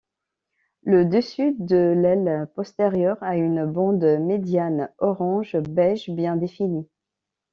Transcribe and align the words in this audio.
Le 0.81 1.05
dessus 1.05 1.53
de 1.59 1.93
l'aile 1.95 2.49
postérieure 2.55 3.21
a 3.21 3.37
une 3.37 3.67
bande 3.67 4.03
médiane 4.21 4.89
orange 4.97 5.57
beige 5.57 6.09
bien 6.09 6.37
définie. 6.37 6.89